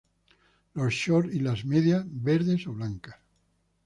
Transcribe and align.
Los 0.73 0.95
"shorts" 0.95 1.31
y 1.31 1.39
las 1.41 1.63
medias 1.63 2.03
verdes 2.09 2.65
o 2.65 2.73
blancas. 2.73 3.17